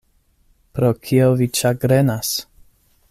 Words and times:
Pro 0.77 0.89
kio 1.09 1.27
vi 1.41 1.49
ĉagrenas? 1.59 2.33